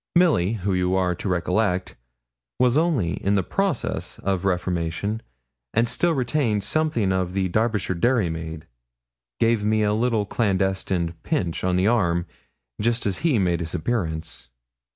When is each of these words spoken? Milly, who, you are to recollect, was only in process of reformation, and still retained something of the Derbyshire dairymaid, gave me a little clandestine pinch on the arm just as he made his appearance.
Milly, 0.15 0.53
who, 0.53 0.73
you 0.73 0.95
are 0.95 1.13
to 1.13 1.29
recollect, 1.29 1.95
was 2.59 2.75
only 2.75 3.23
in 3.23 3.35
process 3.43 4.17
of 4.23 4.45
reformation, 4.45 5.21
and 5.75 5.87
still 5.87 6.13
retained 6.13 6.63
something 6.63 7.11
of 7.11 7.33
the 7.33 7.49
Derbyshire 7.49 7.93
dairymaid, 7.93 8.63
gave 9.39 9.63
me 9.63 9.83
a 9.83 9.93
little 9.93 10.25
clandestine 10.25 11.13
pinch 11.21 11.63
on 11.63 11.75
the 11.75 11.85
arm 11.85 12.25
just 12.81 13.05
as 13.05 13.19
he 13.19 13.37
made 13.37 13.59
his 13.59 13.75
appearance. 13.75 14.49